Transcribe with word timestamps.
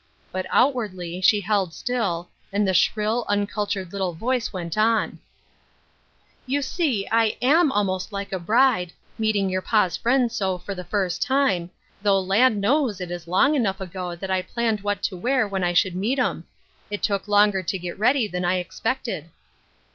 But 0.31 0.47
outwardly 0.49 1.21
she 1.21 1.41
held 1.41 1.75
still, 1.75 2.31
and 2.51 2.67
the 2.67 2.73
shrill, 2.73 3.23
uncultured 3.29 3.93
little 3.93 4.13
voice 4.13 4.51
went 4.51 4.75
on:" 4.75 5.19
You 6.51 6.63
see 6.63 7.07
I 7.11 7.37
am 7.39 7.71
almost 7.71 8.11
like 8.11 8.31
a 8.31 8.39
bride, 8.39 8.93
meeting 9.19 9.47
your 9.47 9.61
pa's 9.61 9.95
friends 9.95 10.35
so 10.35 10.57
for 10.57 10.73
the 10.73 10.83
first 10.83 11.21
time, 11.21 11.69
though 12.01 12.19
land, 12.19 12.59
knows 12.59 12.99
it 12.99 13.11
is 13.11 13.27
long 13.27 13.53
enough 13.53 13.79
ago 13.79 14.15
that 14.15 14.31
I 14.31 14.41
planned 14.41 14.81
what 14.81 15.03
to 15.03 15.15
wear 15.15 15.47
when 15.47 15.63
I 15.63 15.73
should 15.73 15.95
meet 15.95 16.17
'em. 16.17 16.45
It 16.89 17.03
took 17.03 17.27
longer 17.27 17.61
to 17.61 17.77
get 17.77 17.99
ready 17.99 18.27
than 18.27 18.43
I 18.43 18.55
expected." 18.55 19.29